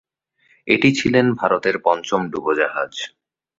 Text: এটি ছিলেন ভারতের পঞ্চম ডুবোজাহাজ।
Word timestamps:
এটি 0.67 0.89
ছিলেন 0.95 1.25
ভারতের 1.33 1.75
পঞ্চম 1.85 2.21
ডুবোজাহাজ। 2.31 2.93